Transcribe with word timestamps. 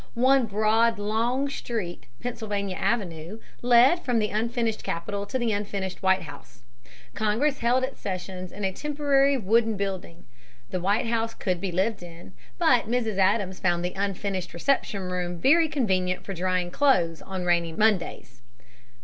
One 0.15 0.47
broad 0.47 0.97
long 0.97 1.47
street, 1.47 2.07
Pennsylvania 2.21 2.75
Avenue, 2.75 3.37
led 3.61 4.03
from 4.03 4.17
the 4.17 4.31
unfinished 4.31 4.83
Capitol 4.83 5.27
to 5.27 5.37
the 5.37 5.51
unfinished 5.51 6.01
White 6.01 6.23
House. 6.23 6.63
Congress 7.13 7.59
held 7.59 7.83
its 7.83 8.01
sessions 8.01 8.51
in 8.51 8.63
a 8.65 8.71
temporary 8.71 9.37
wooden 9.37 9.77
building. 9.77 10.25
The 10.71 10.79
White 10.81 11.05
House 11.05 11.35
could 11.35 11.61
be 11.61 11.71
lived 11.71 12.01
in. 12.01 12.33
But 12.57 12.85
Mrs. 12.89 13.19
Adams 13.19 13.59
found 13.59 13.85
the 13.85 13.93
unfinished 13.95 14.55
reception 14.55 15.03
room 15.11 15.37
very 15.37 15.67
convenient 15.69 16.25
for 16.25 16.33
drying 16.33 16.71
clothes 16.71 17.21
on 17.21 17.45
rainy 17.45 17.71
Mondays. 17.71 18.41